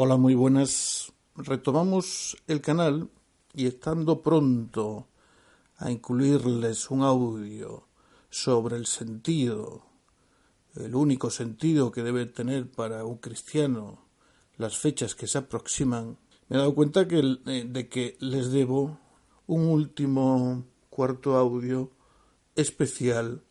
[0.00, 1.12] Hola, muy buenas.
[1.34, 3.10] Retomamos el canal
[3.52, 5.08] y estando pronto
[5.76, 7.88] a incluirles un audio
[8.30, 9.82] sobre el sentido,
[10.76, 14.04] el único sentido que debe tener para un cristiano
[14.56, 16.16] las fechas que se aproximan,
[16.48, 19.00] me he dado cuenta que, eh, de que les debo
[19.48, 21.90] un último cuarto audio
[22.54, 23.42] especial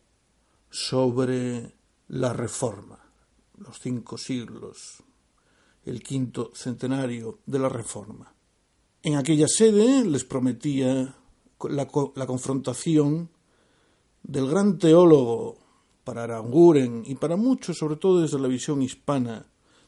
[0.70, 1.74] sobre
[2.08, 3.00] la reforma,
[3.58, 5.04] los cinco siglos
[5.88, 8.32] el quinto centenario de la Reforma.
[9.02, 11.16] En aquella sede les prometía
[11.68, 11.86] la,
[12.26, 13.30] confrontación
[14.22, 15.56] del gran teólogo
[16.04, 19.46] para Aranguren y para muchos, sobre todo desde la visión hispana,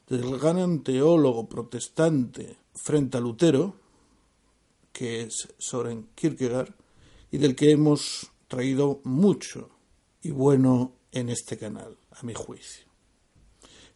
[0.08, 3.76] del gran teólogo protestante frente a Lutero,
[4.92, 6.74] que es Soren Kierkegaard,
[7.30, 9.70] y del que hemos traído mucho
[10.22, 12.89] y bueno en este canal, a mi juicio.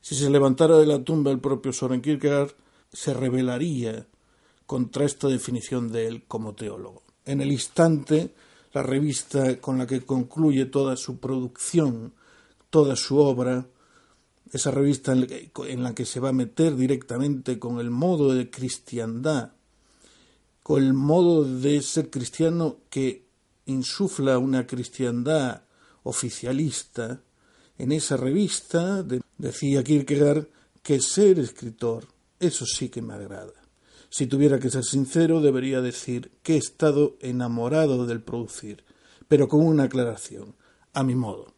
[0.04, 2.50] Si se levantara de la tumba el propio Soren Kierkegaard,
[2.92, 4.06] se rebelaría
[4.66, 7.03] contra esta definición de él como teólogo.
[7.25, 8.34] En el instante,
[8.75, 12.12] la revista con la que concluye toda su producción,
[12.69, 13.66] toda su obra,
[14.53, 19.52] esa revista en la que se va a meter directamente con el modo de cristiandad,
[20.62, 23.25] con el modo de ser cristiano que
[23.64, 25.62] insufla una cristiandad
[26.02, 27.23] oficialista,
[27.79, 29.02] en esa revista
[29.38, 30.48] decía Kierkegaard
[30.82, 32.06] que ser escritor,
[32.38, 33.52] eso sí que me agrada.
[34.10, 38.84] Si tuviera que ser sincero, debería decir que he estado enamorado del producir,
[39.26, 40.54] pero con una aclaración,
[40.92, 41.54] a mi modo.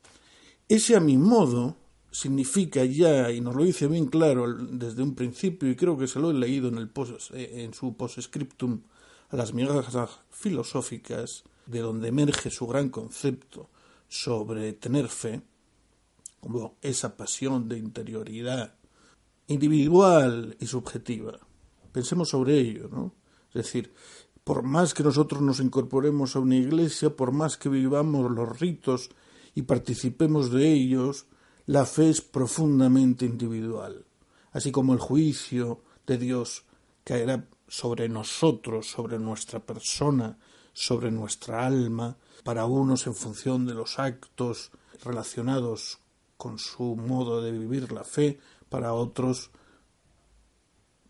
[0.69, 1.76] Ese a mi modo
[2.11, 6.19] significa ya, y nos lo dice bien claro desde un principio, y creo que se
[6.19, 6.90] lo he leído en, el
[7.34, 8.81] eh, en su postscriptum
[9.28, 13.69] a las migajas filosóficas, de donde emerge su gran concepto
[14.08, 15.43] sobre tener fe,
[16.47, 18.77] como esa pasión de interioridad
[19.49, 21.41] individual y subjetiva.
[21.91, 23.17] Pensemos sobre ello, ¿no?
[23.49, 23.93] Es decir,
[24.45, 29.11] por más que nosotros nos incorporemos a una iglesia, por más que vivamos los ritos
[29.57, 31.27] y participemos de ellos,
[31.65, 34.07] la fe es profundamente individual,
[34.53, 36.65] así como el juicio de Dios
[37.03, 40.39] caerá sobre nosotros, sobre nuestra persona,
[40.73, 44.71] sobre nuestra alma, para unos en función de los actos
[45.03, 46.06] relacionados
[46.37, 48.38] con su modo de vivir la fe,
[48.69, 49.50] para otros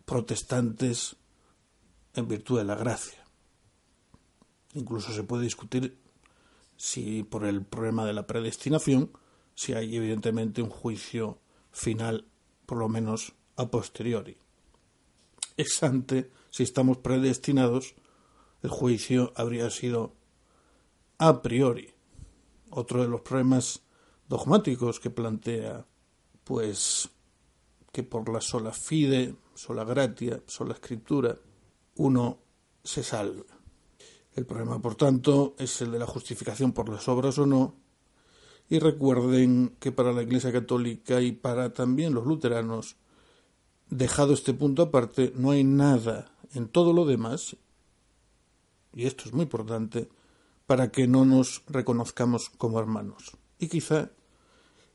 [0.05, 1.15] protestantes
[2.13, 3.25] en virtud de la gracia.
[4.73, 5.97] Incluso se puede discutir
[6.77, 9.11] si por el problema de la predestinación,
[9.55, 11.39] si hay evidentemente un juicio
[11.71, 12.25] final,
[12.65, 14.37] por lo menos a posteriori.
[15.57, 17.95] Ex ante, si estamos predestinados,
[18.61, 20.13] el juicio habría sido
[21.17, 21.93] a priori.
[22.69, 23.81] Otro de los problemas
[24.27, 25.85] dogmáticos que plantea,
[26.43, 27.09] pues
[27.91, 31.35] que por la sola fide, sola gratia, sola escritura,
[31.95, 32.39] uno
[32.83, 33.45] se salve.
[34.33, 37.75] El problema, por tanto, es el de la justificación por las obras o no,
[38.69, 42.97] y recuerden que para la Iglesia Católica y para también los luteranos,
[43.89, 47.55] dejado este punto aparte, no hay nada en todo lo demás,
[48.93, 50.09] y esto es muy importante,
[50.65, 53.37] para que no nos reconozcamos como hermanos.
[53.57, 54.11] Y quizá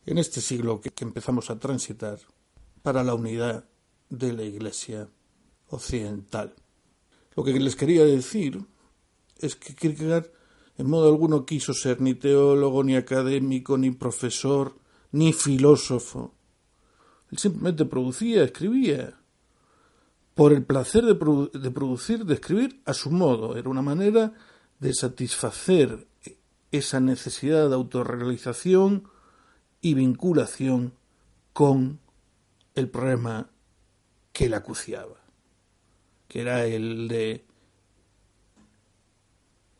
[0.07, 2.19] en este siglo que, empezamos a transitar
[2.83, 3.65] para la unidad
[4.09, 5.09] de la Iglesia
[5.69, 6.55] occidental.
[7.35, 8.65] Lo que les quería decir
[9.39, 10.31] es que Kierkegaard
[10.79, 14.75] en modo alguno quiso ser ni teólogo, ni académico, ni profesor,
[15.13, 16.35] ni filósofo.
[17.31, 19.19] Él simplemente producía, escribía,
[20.35, 21.15] por el placer de,
[21.59, 23.57] de, producir, de escribir a su modo.
[23.57, 24.33] Era una manera
[24.81, 26.07] de satisfacer
[26.71, 29.12] esa necesidad de autorrealización
[29.83, 30.95] y vinculación
[31.53, 32.01] con
[32.75, 33.51] el problema
[34.33, 35.17] que la acuciaba,
[36.29, 37.45] que era el de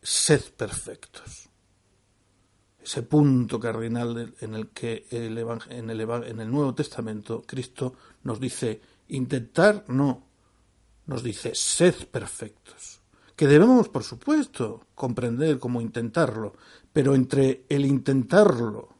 [0.01, 1.49] sed perfectos.
[2.83, 5.37] Ese punto cardinal en el que el
[5.69, 10.27] en, el, en el Nuevo Testamento Cristo nos dice intentar, no,
[11.05, 12.99] nos dice sed perfectos.
[13.37, 16.53] Que debemos, por supuesto, comprender cómo intentarlo,
[16.91, 18.92] pero entre el intentarlo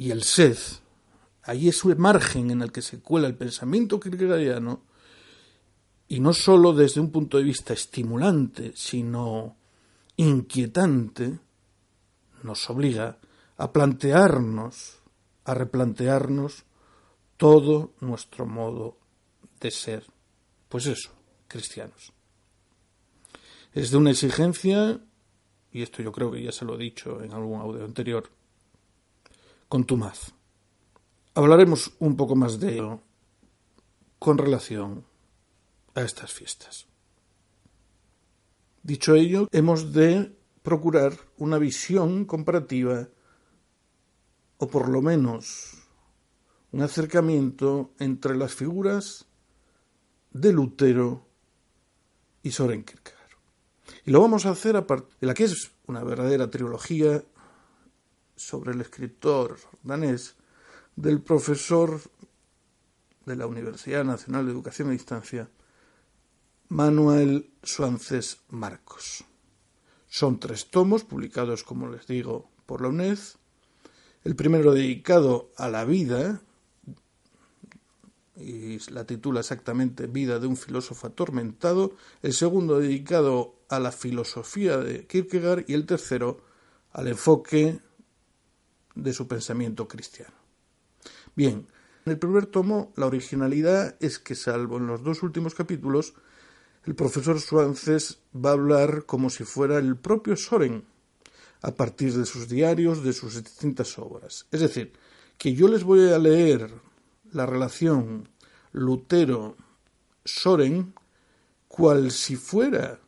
[0.00, 0.56] y el sed,
[1.42, 4.82] ahí es un margen en el que se cuela el pensamiento kierkegaardiano,
[6.08, 9.58] y no sólo desde un punto de vista estimulante, sino
[10.16, 11.38] inquietante,
[12.42, 13.18] nos obliga
[13.58, 15.00] a plantearnos,
[15.44, 16.64] a replantearnos
[17.36, 18.96] todo nuestro modo
[19.60, 20.06] de ser,
[20.70, 21.10] pues eso,
[21.46, 22.14] cristianos.
[23.74, 24.98] Es de una exigencia,
[25.70, 28.39] y esto yo creo que ya se lo he dicho en algún audio anterior,
[29.70, 30.32] contumaz.
[31.32, 33.00] Hablaremos un poco más de ello
[34.18, 35.06] con relación
[35.94, 36.86] a estas fiestas.
[38.82, 43.08] Dicho ello, hemos de procurar una visión comparativa
[44.58, 45.78] o por lo menos
[46.72, 49.26] un acercamiento entre las figuras
[50.32, 51.28] de Lutero
[52.42, 53.20] y Soren Kierkegaard.
[54.04, 57.22] Y lo vamos a hacer a partir de la que es una verdadera trilogía
[58.40, 60.34] sobre el escritor danés
[60.96, 62.00] del profesor
[63.26, 65.50] de la Universidad Nacional de Educación a Distancia,
[66.68, 69.24] Manuel Suances Marcos.
[70.08, 73.18] Son tres tomos publicados, como les digo, por la UNED.
[74.24, 76.40] El primero dedicado a la vida,
[78.36, 81.94] y la titula exactamente Vida de un filósofo atormentado.
[82.22, 86.40] El segundo dedicado a la filosofía de Kierkegaard y el tercero
[86.92, 87.80] al enfoque
[88.94, 90.34] de su pensamiento cristiano.
[91.34, 91.66] Bien,
[92.04, 96.14] en el primer tomo la originalidad es que, salvo en los dos últimos capítulos,
[96.84, 100.84] el profesor Suances va a hablar como si fuera el propio Soren,
[101.62, 104.46] a partir de sus diarios, de sus distintas obras.
[104.50, 104.94] Es decir,
[105.36, 106.72] que yo les voy a leer
[107.32, 108.28] la relación
[108.72, 110.94] Lutero-Soren
[111.68, 112.98] cual si fuera,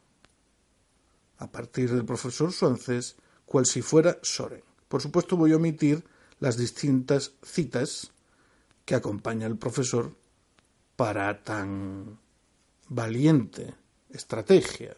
[1.39, 4.63] a partir del profesor Suances, cual si fuera Soren.
[4.93, 6.05] Por supuesto voy a omitir
[6.39, 8.13] las distintas citas
[8.85, 10.15] que acompaña el profesor
[10.97, 12.19] para tan
[12.91, 13.75] valiente
[14.11, 14.95] estrategia.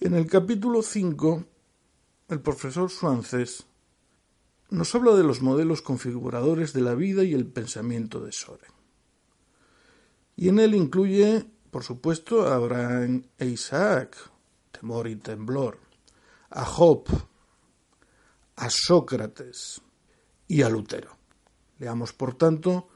[0.00, 1.44] En el capítulo 5,
[2.30, 3.64] el profesor Suances
[4.70, 8.72] nos habla de los modelos configuradores de la vida y el pensamiento de Soren.
[10.34, 14.16] Y en él incluye, por supuesto, a Abraham e Isaac,
[14.72, 15.78] temor y temblor,
[16.50, 17.06] a Job,
[18.56, 19.80] a Sócrates
[20.48, 21.16] y a Lutero.
[21.78, 22.88] Leamos, por tanto,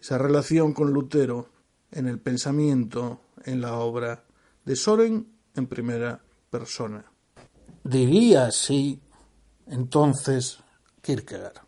[0.00, 1.48] esa relación con Lutero
[1.90, 4.24] en el pensamiento, en la obra
[4.64, 7.04] de Soren en primera persona.
[7.84, 9.00] Diría así,
[9.66, 10.58] entonces,
[11.02, 11.60] Kierkegaard.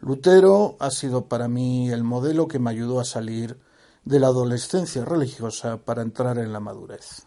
[0.00, 3.58] Lutero ha sido para mí el modelo que me ayudó a salir
[4.04, 7.26] de la adolescencia religiosa para entrar en la madurez.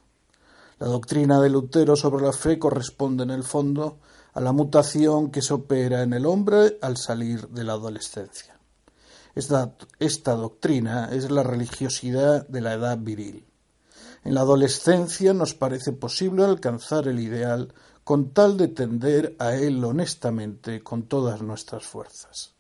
[0.80, 3.98] La doctrina de Lutero sobre la fe corresponde en el fondo
[4.38, 8.60] a la mutación que se opera en el hombre al salir de la adolescencia.
[9.34, 13.48] Esta, esta, doctrina es la religiosidad de la edad viril.
[14.24, 19.84] En la adolescencia nos parece posible alcanzar el ideal con tal de tender a él
[19.84, 22.54] honestamente con todas nuestras fuerzas.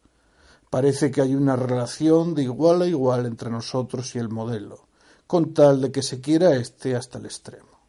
[0.71, 4.87] Parece que hay una relación de igual a igual entre nosotros y el modelo,
[5.27, 7.81] con tal de que se quiera éste hasta el extremo.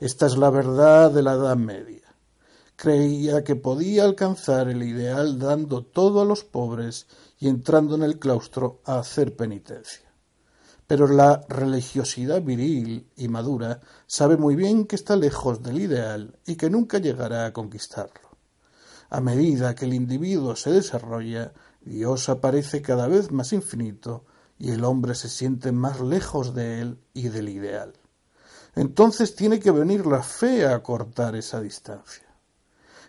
[0.00, 1.99] Esta es la verdad de la Edad Media
[2.80, 7.06] creía que podía alcanzar el ideal dando todo a los pobres
[7.38, 10.10] y entrando en el claustro a hacer penitencia.
[10.86, 16.56] Pero la religiosidad viril y madura sabe muy bien que está lejos del ideal y
[16.56, 18.30] que nunca llegará a conquistarlo.
[19.10, 24.24] A medida que el individuo se desarrolla, Dios aparece cada vez más infinito
[24.58, 27.92] y el hombre se siente más lejos de él y del ideal.
[28.74, 32.29] Entonces tiene que venir la fe a cortar esa distancia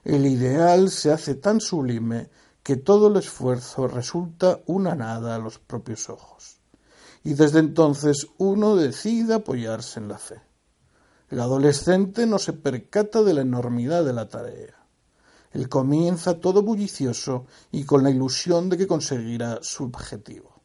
[0.04, 2.30] el ideal se hace tan sublime
[2.64, 6.58] que todo el esfuerzo resulta una nada a los propios ojos.
[7.24, 10.42] Y desde entonces uno decide apoyarse en la fe.
[11.30, 14.76] El adolescente no se percata de la enormidad de la tarea.
[15.52, 20.62] Él comienza todo bullicioso y con la ilusión de que conseguirá su objetivo.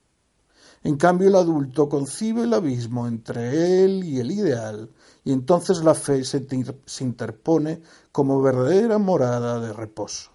[0.83, 4.91] En cambio, el adulto concibe el abismo entre él y el ideal,
[5.27, 6.47] y entonces la fe se,
[7.01, 10.31] interpone como verdadera morada de reposo.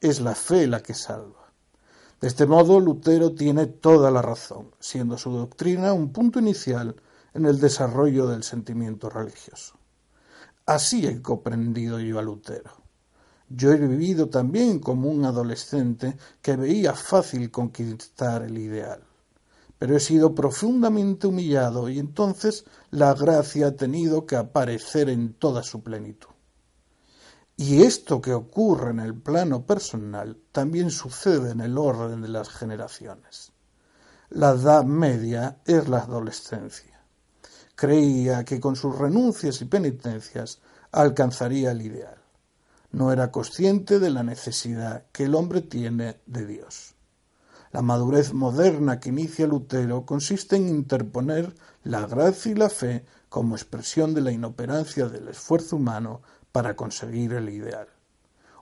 [0.00, 1.52] Es la fe la que salva.
[2.20, 6.96] De este modo, Lutero tiene toda la razón, siendo su doctrina un punto inicial
[7.32, 9.78] en el desarrollo del sentimiento religioso.
[10.66, 12.72] Así he comprendido yo a Lutero.
[13.48, 19.07] Yo he vivido también como un adolescente que veía fácil conquistar el ideal
[19.78, 25.62] pero he sido profundamente humillado y entonces la gracia ha tenido que aparecer en toda
[25.62, 26.30] su plenitud.
[27.56, 32.48] Y esto que ocurre en el plano personal también sucede en el orden de las
[32.48, 33.52] generaciones.
[34.30, 37.02] La edad media es la adolescencia.
[37.74, 40.60] Creía que con sus renuncias y penitencias
[40.92, 42.18] alcanzaría el ideal.
[42.90, 46.94] No era consciente de la necesidad que el hombre tiene de Dios.
[47.70, 53.56] La madurez moderna que inicia Lutero consiste en interponer la gracia y la fe como
[53.56, 57.88] expresión de la inoperancia del esfuerzo humano para conseguir el ideal.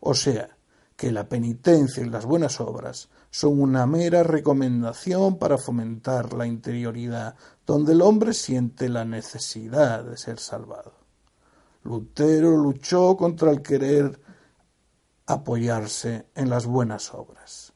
[0.01, 0.57] O sea,
[0.97, 7.37] que la penitencia y las buenas obras son una mera recomendación para fomentar la interioridad,
[7.67, 10.95] donde el hombre siente la necesidad de ser salvado.
[11.85, 14.21] Lutero luchó contra el querer
[15.27, 17.73] apoyarse en las buenas obras.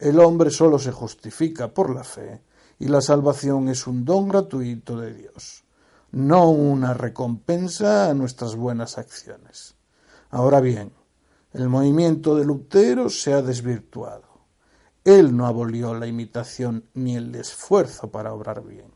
[0.00, 2.40] El hombre solo se justifica por la fe
[2.78, 5.64] y la salvación es un don gratuito de Dios,
[6.10, 9.74] no una recompensa a nuestras buenas acciones.
[10.30, 10.94] Ahora bien,
[11.52, 14.24] el movimiento de Lutero se ha desvirtuado.
[15.04, 18.90] Él no abolió la imitación ni el esfuerzo para obrar bien.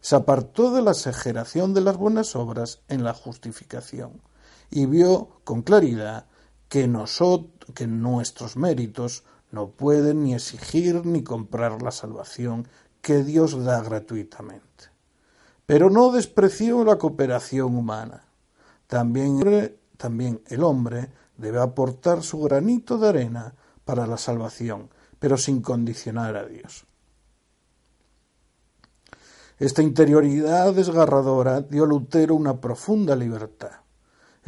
[0.00, 4.22] Se apartó de la exageración de las buenas obras en la justificación
[4.70, 6.24] y vio con claridad
[6.70, 12.68] que, nosotros, que nuestros méritos no pueden ni exigir ni comprar la salvación
[13.00, 14.64] que Dios da gratuitamente.
[15.66, 18.24] Pero no despreció la cooperación humana.
[18.86, 25.62] También, también el hombre debe aportar su granito de arena para la salvación, pero sin
[25.62, 26.84] condicionar a Dios.
[29.58, 33.72] Esta interioridad desgarradora dio a Lutero una profunda libertad.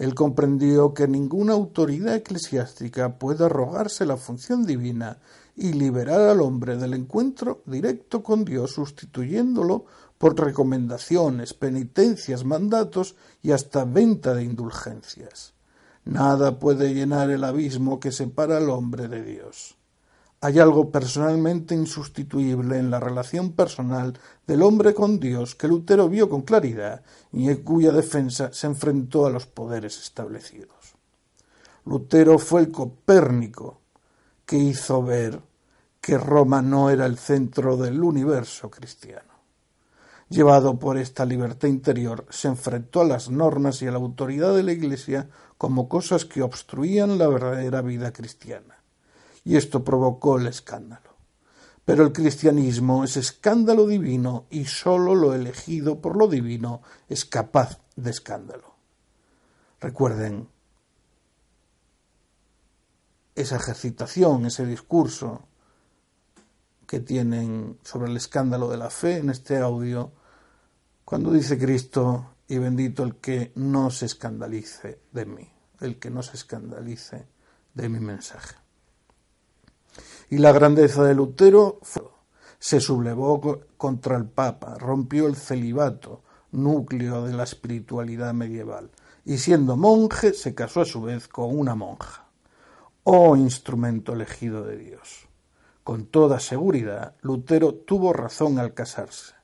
[0.00, 5.18] Él comprendió que ninguna autoridad eclesiástica puede arrogarse la función divina
[5.54, 9.84] y liberar al hombre del encuentro directo con Dios, sustituyéndolo
[10.16, 15.52] por recomendaciones, penitencias, mandatos y hasta venta de indulgencias.
[16.06, 19.76] Nada puede llenar el abismo que separa al hombre de Dios.
[20.42, 26.30] Hay algo personalmente insustituible en la relación personal del hombre con Dios que Lutero vio
[26.30, 30.96] con claridad y en cuya defensa se enfrentó a los poderes establecidos.
[31.84, 33.82] Lutero fue el Copérnico
[34.46, 35.42] que hizo ver
[36.00, 39.28] que Roma no era el centro del universo cristiano.
[40.30, 44.62] Llevado por esta libertad interior, se enfrentó a las normas y a la autoridad de
[44.62, 45.28] la Iglesia
[45.58, 48.79] como cosas que obstruían la verdadera vida cristiana.
[49.44, 51.10] Y esto provocó el escándalo.
[51.84, 57.80] Pero el cristianismo es escándalo divino y sólo lo elegido por lo divino es capaz
[57.96, 58.74] de escándalo.
[59.80, 60.48] Recuerden
[63.34, 65.42] esa ejercitación, ese discurso
[66.86, 70.12] que tienen sobre el escándalo de la fe en este audio
[71.04, 76.22] cuando dice Cristo, y bendito el que no se escandalice de mí, el que no
[76.22, 77.26] se escandalice
[77.74, 78.59] de mi mensaje.
[80.30, 82.04] Y la grandeza de Lutero fue,
[82.58, 86.22] se sublevó contra el Papa, rompió el celibato,
[86.52, 88.90] núcleo de la espiritualidad medieval,
[89.24, 92.28] y siendo monje se casó a su vez con una monja.
[93.04, 95.28] Oh instrumento elegido de Dios.
[95.84, 99.34] Con toda seguridad, Lutero tuvo razón al casarse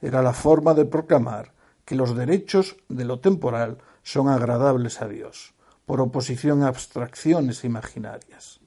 [0.00, 1.52] era la forma de proclamar
[1.84, 5.54] que los derechos de lo temporal son agradables a Dios,
[5.86, 8.59] por oposición a abstracciones imaginarias.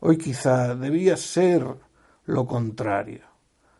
[0.00, 1.64] Hoy quizá debía ser
[2.26, 3.22] lo contrario.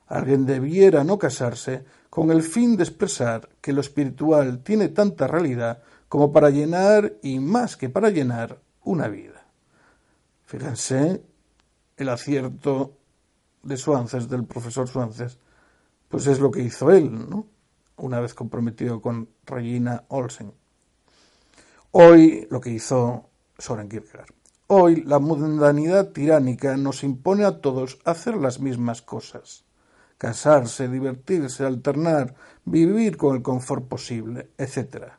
[0.07, 5.83] Alguien debiera no casarse con el fin de expresar que lo espiritual tiene tanta realidad
[6.09, 9.47] como para llenar y más que para llenar una vida.
[10.47, 11.23] Fíjense
[11.97, 12.97] el acierto
[13.63, 15.39] de Suances, del profesor Suances,
[16.09, 17.47] pues es lo que hizo él, ¿no?
[17.99, 20.53] Una vez comprometido con Regina Olsen.
[21.91, 24.38] Hoy lo que hizo Soren Kierkegaard.
[24.71, 29.65] Hoy la mundanidad tiránica nos impone a todos hacer las mismas cosas.
[30.19, 32.35] Casarse, divertirse, alternar,
[32.67, 35.13] vivir con el confort posible, etc.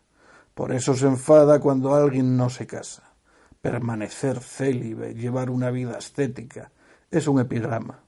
[0.54, 3.16] Por eso se enfada cuando alguien no se casa.
[3.60, 6.72] Permanecer célibe, llevar una vida ascética,
[7.10, 8.04] es un epigrama.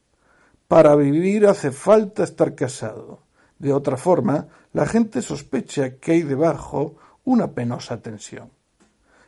[0.68, 3.24] Para vivir hace falta estar casado.
[3.58, 8.61] De otra forma, la gente sospecha que hay debajo una penosa tensión.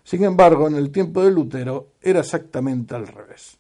[0.04, 3.58] Sin embargo, en el tiempo de Lutero era exactamente al revés.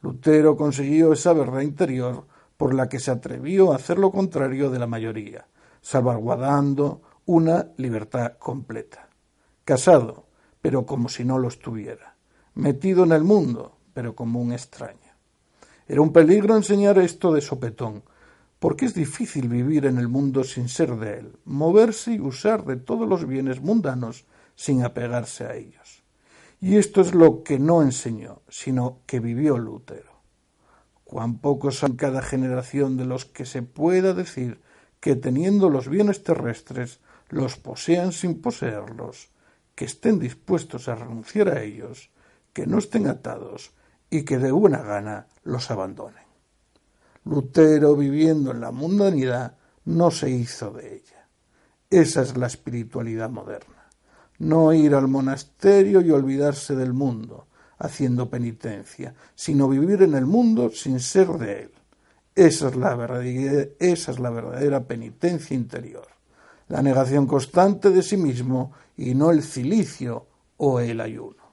[0.00, 4.78] Lutero consiguió esa verdad interior por la que se atrevió a hacer lo contrario de
[4.78, 5.46] la mayoría,
[5.82, 9.08] salvaguardando una libertad completa.
[9.64, 10.26] Casado,
[10.62, 12.16] pero como si no lo estuviera.
[12.54, 15.12] Metido en el mundo, pero como un extraño.
[15.86, 18.02] Era un peligro enseñar esto de sopetón,
[18.58, 22.76] porque es difícil vivir en el mundo sin ser de él, moverse y usar de
[22.76, 24.24] todos los bienes mundanos
[24.56, 26.02] sin apegarse a ellos.
[26.60, 30.16] Y esto es lo que no enseñó, sino que vivió Lutero.
[31.04, 34.60] Cuán pocos son cada generación de los que se pueda decir
[34.98, 39.28] que teniendo los bienes terrestres los posean sin poseerlos,
[39.76, 42.10] que estén dispuestos a renunciar a ellos,
[42.52, 43.72] que no estén atados,
[44.10, 46.24] y que de buena gana los abandonen.
[47.24, 51.28] Lutero, viviendo en la mundanidad, no se hizo de ella.
[51.90, 53.75] Esa es la espiritualidad moderna.
[54.38, 57.46] No ir al monasterio y olvidarse del mundo,
[57.78, 61.70] haciendo penitencia, sino vivir en el mundo sin ser de él.
[62.34, 66.06] Esa es la verdadera, esa es la verdadera penitencia interior,
[66.68, 70.26] la negación constante de sí mismo y no el cilicio
[70.58, 71.46] o el ayuno.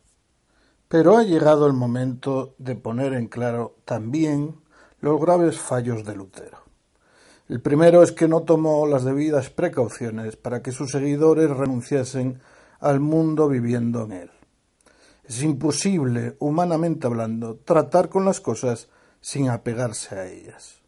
[0.87, 4.55] Pero ha llegado el momento de poner en claro también
[4.99, 6.59] los graves fallos de Lutero.
[7.49, 12.39] El primero es que no tomó las debidas precauciones para que sus seguidores renunciasen
[12.83, 14.31] al mundo viviendo en él.
[15.23, 18.89] Es imposible, humanamente hablando, tratar con las cosas
[19.21, 20.81] sin apegarse a ellas.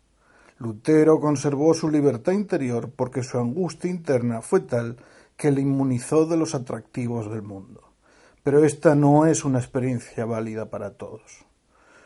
[0.58, 4.98] Lutero conservó su libertad interior porque su angustia interna fue tal
[5.38, 7.82] que le inmunizó de los atractivos del mundo.
[8.44, 11.46] Pero esta no es una experiencia válida para todos.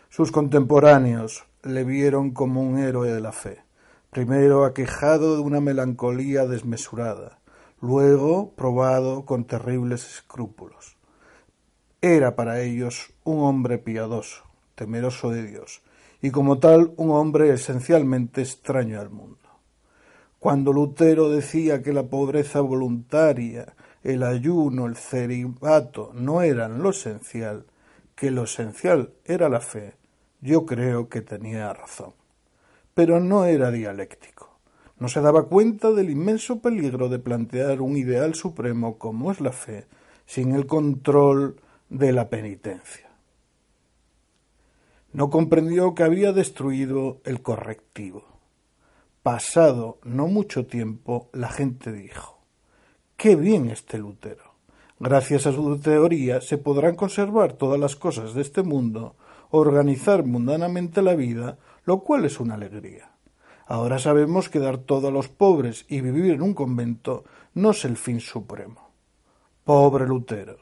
[0.10, 3.63] Sus contemporáneos le vieron como un héroe de la fe,
[4.12, 7.38] primero aquejado de una melancolía desmesurada,
[7.81, 10.97] luego probado con terribles escrúpulos.
[12.01, 14.43] Era para ellos un hombre piadoso,
[14.75, 15.81] temeroso de Dios,
[16.21, 19.37] y como tal un hombre esencialmente extraño al mundo.
[20.39, 27.65] Cuando Lutero decía que la pobreza voluntaria, el ayuno, el celibato no eran lo esencial,
[28.15, 29.95] que lo esencial era la fe,
[30.41, 32.13] yo creo que tenía razón.
[32.93, 34.48] Pero no era dialéctico.
[34.99, 39.53] No se daba cuenta del inmenso peligro de plantear un ideal supremo como es la
[39.53, 39.85] fe,
[40.25, 41.55] sin el control
[41.89, 43.09] de la penitencia.
[45.12, 48.25] No comprendió que había destruido el correctivo.
[49.23, 52.39] Pasado no mucho tiempo, la gente dijo
[53.15, 54.53] Qué bien este Lutero.
[54.99, 59.15] Gracias a su teoría se podrán conservar todas las cosas de este mundo,
[59.49, 63.09] organizar mundanamente la vida, lo cual es una alegría.
[63.69, 67.86] Ahora sabemos que dar todo a los pobres y vivir en un convento no es
[67.86, 68.89] el fin supremo.
[69.63, 70.58] Pobre Lutero.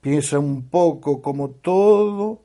[0.00, 2.42] Piensa un poco como todo,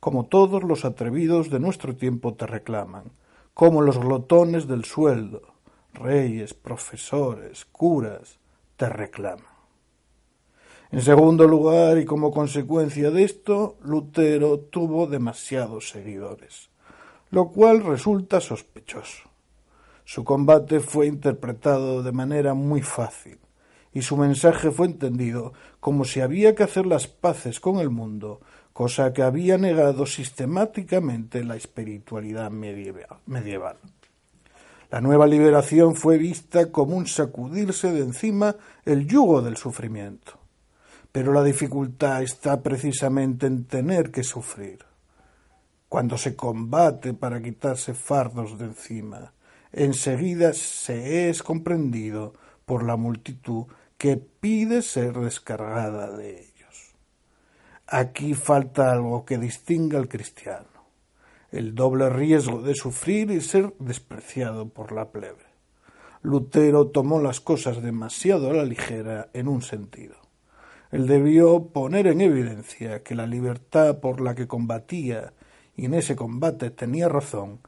[0.00, 3.12] como todos los atrevidos de nuestro tiempo te reclaman,
[3.54, 5.42] como los glotones del sueldo,
[5.92, 8.40] reyes, profesores, curas,
[8.76, 9.54] te reclaman.
[10.90, 16.70] En segundo lugar, y como consecuencia de esto, Lutero tuvo demasiados seguidores,
[17.30, 19.33] lo cual resulta sospechoso.
[20.04, 23.38] Su combate fue interpretado de manera muy fácil
[23.92, 28.40] y su mensaje fue entendido como si había que hacer las paces con el mundo,
[28.72, 33.76] cosa que había negado sistemáticamente la espiritualidad medieval.
[34.90, 40.38] La nueva liberación fue vista como un sacudirse de encima el yugo del sufrimiento.
[41.10, 44.84] Pero la dificultad está precisamente en tener que sufrir.
[45.88, 49.33] Cuando se combate para quitarse fardos de encima,
[49.74, 52.32] enseguida se es comprendido
[52.64, 53.66] por la multitud
[53.98, 56.94] que pide ser descargada de ellos.
[57.86, 60.68] Aquí falta algo que distinga al cristiano,
[61.50, 65.44] el doble riesgo de sufrir y ser despreciado por la plebe.
[66.22, 70.16] Lutero tomó las cosas demasiado a la ligera en un sentido.
[70.90, 75.34] Él debió poner en evidencia que la libertad por la que combatía,
[75.76, 77.60] y en ese combate tenía razón,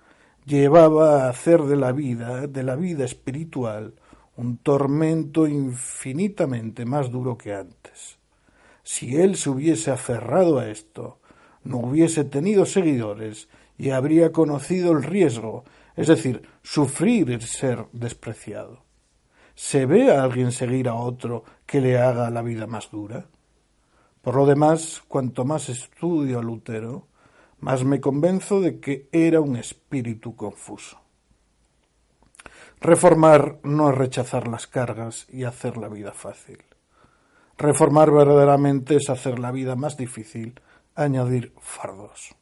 [0.46, 3.94] llevaba a hacer de la vida, de la vida espiritual,
[4.36, 8.18] un tormento infinitamente más duro que antes.
[8.82, 11.18] Si él se hubiese aferrado a esto,
[11.64, 15.64] no hubiese tenido seguidores y habría conocido el riesgo,
[15.96, 18.84] es decir, sufrir el ser despreciado.
[19.56, 23.26] ¿Se ve a alguien seguir a otro que le haga la vida más dura?
[24.22, 27.08] Por lo demás, cuanto más estudio a Lutero,
[27.66, 31.00] más me convenzo de que era un espíritu confuso.
[32.80, 36.62] Reformar no es rechazar las cargas y hacer la vida fácil.
[37.58, 40.60] Reformar verdaderamente es hacer la vida más difícil,
[40.94, 42.36] añadir fardos.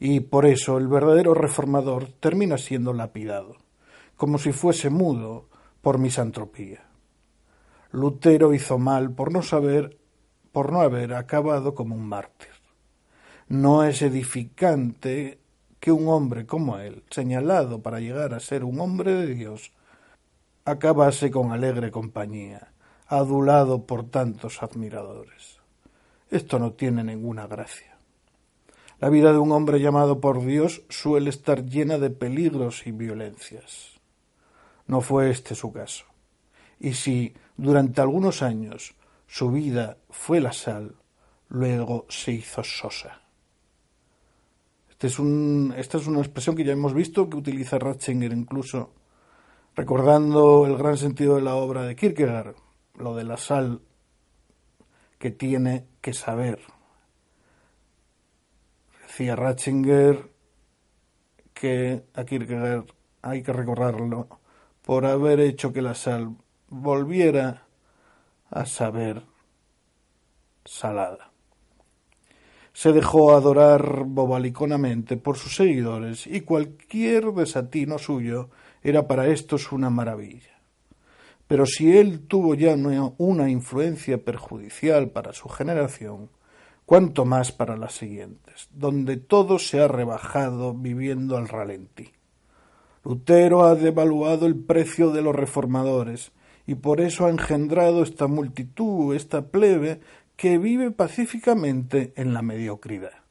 [0.00, 3.56] Y por eso el verdadero reformador termina siendo lapidado,
[4.16, 5.50] como si fuese mudo
[5.82, 6.88] por misantropía.
[7.90, 9.98] Lutero hizo mal por no saber,
[10.52, 12.57] por no haber acabado como un mártir.
[13.48, 15.38] No es edificante
[15.80, 19.72] que un hombre como él, señalado para llegar a ser un hombre de Dios,
[20.66, 22.72] acabase con alegre compañía,
[23.06, 25.60] adulado por tantos admiradores.
[26.30, 27.96] Esto no tiene ninguna gracia.
[29.00, 33.98] La vida de un hombre llamado por Dios suele estar llena de peligros y violencias.
[34.86, 36.04] No fue este su caso.
[36.78, 38.94] Y si durante algunos años
[39.26, 40.96] su vida fue la sal,
[41.48, 43.22] luego se hizo sosa.
[45.00, 45.22] Este
[45.76, 48.90] esta es una expresión que ya hemos visto que utiliza Ratzinger incluso,
[49.76, 52.56] recordando el gran sentido de la obra de Kierkegaard,
[52.96, 53.80] lo de la sal
[55.20, 56.58] que tiene que saber.
[59.06, 60.32] Decía Ratzinger
[61.54, 62.86] que a Kierkegaard
[63.22, 64.40] hay que recordarlo
[64.82, 66.34] por haber hecho que la sal
[66.70, 67.68] volviera
[68.50, 69.22] a saber
[70.64, 71.27] salada.
[72.78, 78.50] Se dejó adorar bobaliconamente por sus seguidores y cualquier desatino suyo
[78.84, 80.60] era para estos una maravilla.
[81.48, 82.76] Pero si él tuvo ya
[83.16, 86.30] una influencia perjudicial para su generación,
[86.86, 92.12] cuanto más para las siguientes, donde todo se ha rebajado viviendo al ralentí.
[93.02, 96.30] Lutero ha devaluado el precio de los reformadores
[96.64, 100.00] y por eso ha engendrado esta multitud, esta plebe,
[100.38, 103.24] que vive pacíficamente en la mediocridad.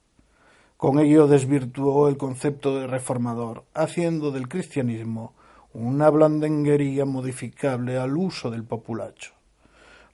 [0.76, 5.34] Con ello desvirtuó el concepto de reformador, haciendo del cristianismo
[5.72, 9.32] una blandenguería modificable al uso del populacho.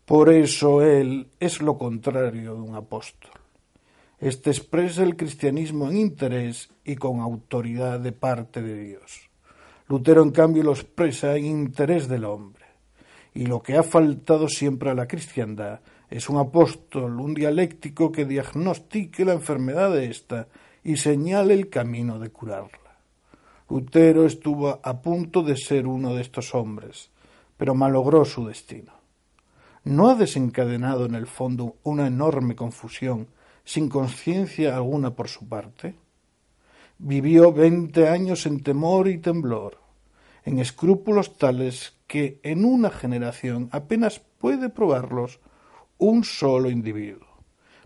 [0.06, 3.32] Por eso él es lo contrario de un apóstol.
[4.20, 9.32] Este expresa el cristianismo en interés y con autoridad de parte de Dios.
[9.88, 12.66] Lutero, en cambio, lo expresa en interés del hombre.
[13.34, 18.26] Y lo que ha faltado siempre a la cristiandad es un apóstol, un dialéctico que
[18.26, 20.48] diagnostique la enfermedad de ésta
[20.84, 22.98] y señale el camino de curarla.
[23.70, 27.10] Lutero estuvo a punto de ser uno de estos hombres,
[27.58, 28.94] pero malogró su destino.
[29.84, 33.28] ¿No ha desencadenado en el fondo una enorme confusión,
[33.66, 35.96] sin conciencia alguna por su parte?
[37.00, 39.80] Vivió veinte años en temor y temblor,
[40.46, 45.40] en escrúpulos tales que en una generación apenas puede probarlos
[46.04, 47.28] un solo individuo.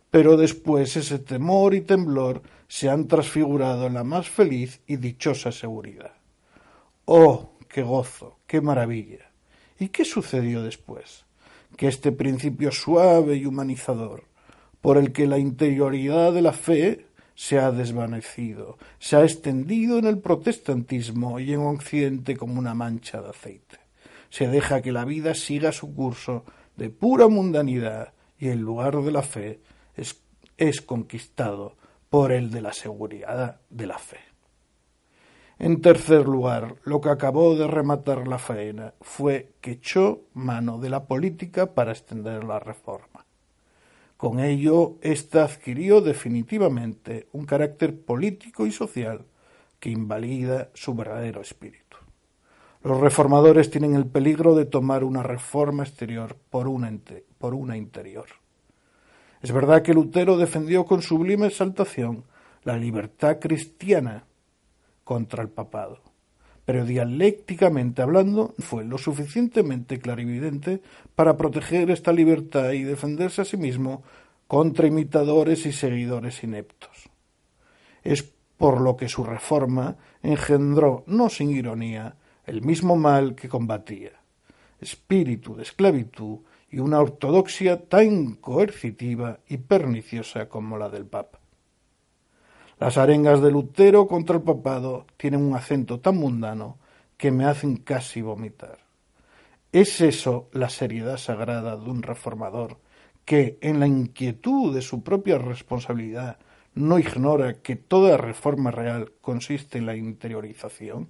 [0.09, 5.51] Pero después ese temor y temblor se han transfigurado en la más feliz y dichosa
[5.51, 6.13] seguridad.
[7.05, 9.31] ¡Oh, qué gozo, qué maravilla!
[9.79, 11.25] ¿Y qué sucedió después?
[11.75, 14.23] Que este principio suave y humanizador,
[14.81, 20.05] por el que la interioridad de la fe se ha desvanecido, se ha extendido en
[20.05, 23.77] el protestantismo y en Occidente como una mancha de aceite.
[24.29, 26.43] Se deja que la vida siga su curso
[26.77, 29.59] de pura mundanidad y el lugar de la fe
[29.95, 30.21] es,
[30.57, 31.75] es conquistado
[32.09, 34.19] por el de la seguridad de la fe.
[35.59, 40.91] En tercer lugar, lo que acabó de rematar la faena fue que echó mano de
[40.91, 43.25] la política para extender la reforma.
[44.17, 49.25] Con ello, ésta adquirió definitivamente un carácter político y social
[49.79, 51.86] que invalida su verdadero espíritu.
[52.87, 56.89] Los reformadores tienen el peligro de tomar una reforma exterior por una,
[57.37, 58.27] por una interior.
[59.41, 62.23] Es verdad que Lutero defendió con sublime exaltación
[62.63, 64.23] la libertad cristiana
[65.03, 65.99] contra el papado
[66.67, 70.81] pero dialécticamente hablando fue lo suficientemente clarividente
[71.15, 74.03] para proteger esta libertad y defenderse a sí mismo
[74.47, 77.09] contra imitadores y seguidores ineptos.
[78.03, 84.13] Es por lo que su reforma engendró, no sin ironía, el mismo mal que combatía,
[84.79, 86.39] espíritu de esclavitud
[86.71, 91.39] y una ortodoxia tan coercitiva y perniciosa como la del Papa.
[92.79, 96.77] Las arengas de Lutero contra el papado tienen un acento tan mundano
[97.17, 98.79] que me hacen casi vomitar.
[99.71, 102.77] ¿Es eso la seriedad sagrada de un reformador
[103.25, 106.37] que, en la inquietud de su propia responsabilidad,
[106.75, 111.09] no ignora que toda reforma real consiste en la interiorización?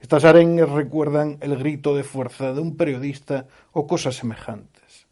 [0.00, 5.06] Estas arengas recuerdan el grito de fuerza de un periodista o cosas semejantes.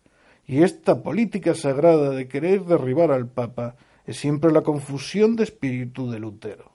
[0.46, 6.10] Y esta política sagrada de querer derribar al Papa es siempre la confusión de espíritu
[6.10, 6.72] de Lutero.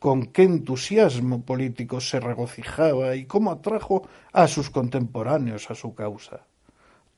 [0.00, 6.44] Con qué entusiasmo político se regocijaba y cómo atrajo a sus contemporáneos a su causa.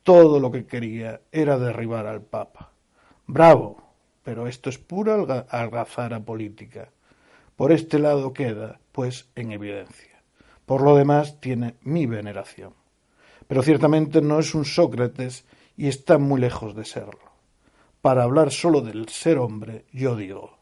[0.03, 2.73] Todo lo que quería era derribar al Papa.
[3.27, 3.79] Bravo,
[4.23, 6.91] pero esto es pura algazara política.
[7.57, 10.23] Por este lado queda, pues, en evidencia.
[10.65, 12.73] Por lo demás, tiene mi veneración.
[13.47, 15.45] Pero ciertamente no es un Sócrates
[15.77, 17.35] y está muy lejos de serlo
[18.05, 20.59] para hablar solo del ser hombre, yo digo,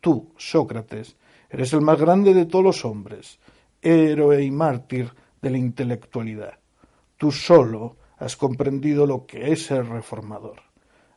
[0.00, 1.16] tú, Sócrates,
[1.48, 3.38] eres el más grande de todos los hombres,
[3.80, 6.58] héroe y mártir de la intelectualidad.
[7.16, 10.62] Tú solo has comprendido lo que es ser reformador.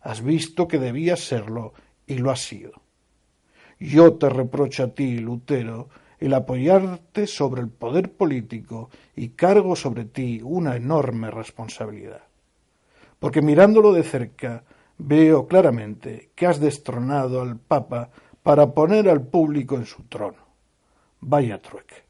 [0.04, 1.74] Has visto que debías serlo
[2.06, 2.74] y lo has sido.
[3.80, 5.90] Yo te reprocho a ti, Lutero,
[6.26, 12.22] el apoyarte sobre el poder político y cargo sobre ti una enorme responsabilidad.
[13.20, 14.64] Porque mirándolo de cerca,
[14.98, 18.10] veo claramente que has destronado al Papa
[18.42, 20.38] para poner al público en su trono.
[21.20, 22.04] Vaya trueque.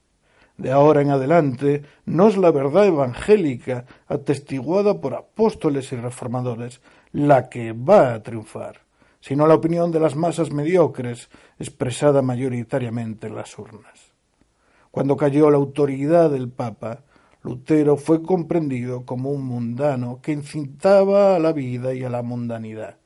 [0.57, 7.49] De ahora en adelante no es la verdad evangélica atestiguada por apóstoles y reformadores la
[7.49, 8.81] que va a triunfar,
[9.23, 14.11] sino la opinión de las masas mediocres expresada mayoritariamente en las urnas.
[14.91, 17.03] Cuando cayó la autoridad del Papa,
[17.41, 22.97] Lutero fue comprendido como un mundano que incitaba a la vida y a la mundanidad,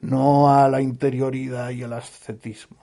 [0.00, 2.78] no a la interioridad y al ascetismo.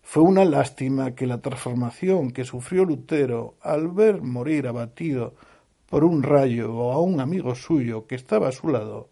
[0.00, 5.34] Fue una lástima que la transformación que sufrió Lutero al ver morir abatido
[5.90, 9.08] por un rayo o a un amigo suyo que estaba a su lado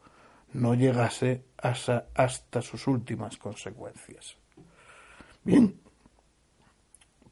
[0.52, 4.36] no llegase hasta, sus últimas consecuencias.
[5.44, 5.80] Bien,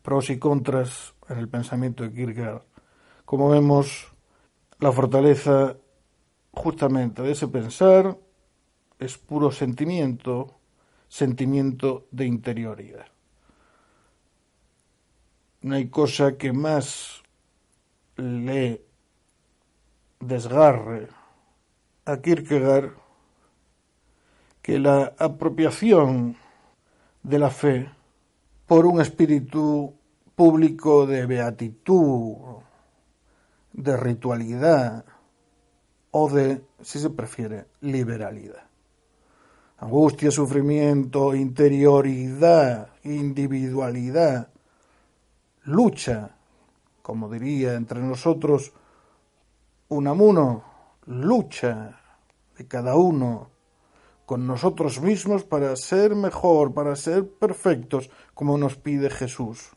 [0.03, 2.63] pros y contras en el pensamiento de Kierkegaard.
[3.25, 4.13] Como vemos,
[4.81, 5.77] la fortaleza
[6.53, 8.19] justamente de ese pensar
[8.99, 10.59] es puro sentimiento,
[11.09, 13.07] sentimiento de interioridad.
[15.61, 17.23] No hay cosa que más
[18.17, 18.85] le
[20.21, 21.09] desgarre
[22.05, 23.08] a Kierkegaard
[24.69, 26.37] que la apropiación
[27.23, 27.91] de la fe
[28.67, 29.95] por un espíritu
[30.35, 32.35] público de beatitud,
[33.73, 35.07] de ritualidad
[36.11, 38.69] o de, si se prefiere, liberalidad.
[39.79, 44.51] Angustia, sufrimiento, interioridad, individualidad,
[45.63, 46.37] lucha,
[47.01, 48.75] como diría entre nosotros
[49.89, 50.63] Unamuno,
[51.07, 51.99] lucha
[52.59, 53.57] de cada uno
[54.29, 59.71] con nosotros mismos para ser mejor, para ser perfectos, como nos pide Jesús.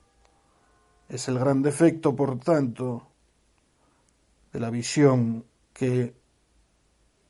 [1.07, 3.07] Es el gran defecto, por tanto,
[4.51, 6.17] de la visión que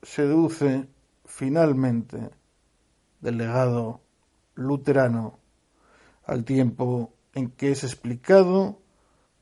[0.02, 0.88] seduce
[1.24, 2.32] finalmente
[3.20, 4.02] del legado
[4.56, 5.38] luterano
[6.26, 8.80] al tiempo en que es explicado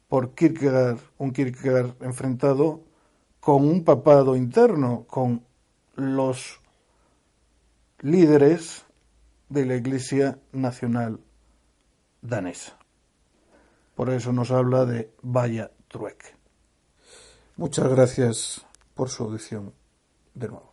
[0.09, 2.83] por Kierkegaard, un Kierkegaard enfrentado
[3.39, 5.45] con un papado interno, con
[5.95, 6.58] los
[8.01, 8.85] líderes
[9.49, 11.19] de la Iglesia Nacional
[12.21, 12.77] danesa.
[13.95, 16.27] Por eso nos habla de Vaya Trueque.
[17.57, 19.73] Muchas gracias por su audición
[20.33, 20.68] de nuevo.